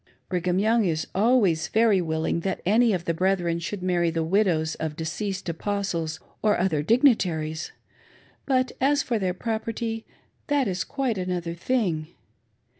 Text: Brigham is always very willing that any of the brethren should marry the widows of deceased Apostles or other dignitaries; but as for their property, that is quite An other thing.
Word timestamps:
Brigham 0.29 0.59
is 0.59 1.05
always 1.13 1.67
very 1.67 2.01
willing 2.01 2.39
that 2.39 2.63
any 2.65 2.91
of 2.91 3.05
the 3.05 3.13
brethren 3.13 3.59
should 3.59 3.83
marry 3.83 4.09
the 4.09 4.23
widows 4.23 4.73
of 4.79 4.95
deceased 4.95 5.47
Apostles 5.47 6.19
or 6.41 6.57
other 6.57 6.81
dignitaries; 6.81 7.71
but 8.47 8.71
as 8.81 9.03
for 9.03 9.19
their 9.19 9.35
property, 9.35 10.07
that 10.47 10.67
is 10.67 10.83
quite 10.83 11.19
An 11.19 11.31
other 11.31 11.53
thing. 11.53 12.07